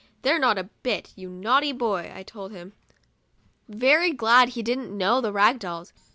[0.23, 2.73] "They're not a bit, you naughty boy," I told him,
[3.69, 5.93] very glad he didn't know the rag dolls.